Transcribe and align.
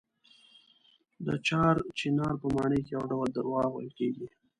د 1.25 1.27
چار 1.47 1.75
چنار 1.99 2.33
په 2.41 2.47
ماڼۍ 2.55 2.81
کې 2.85 2.91
یو 2.95 3.03
ډول 3.11 3.27
درواغ 3.37 3.69
ویل 3.71 3.91
کېږي. 3.99 4.27